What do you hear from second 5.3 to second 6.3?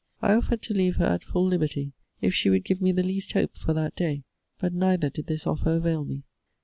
offer avail me.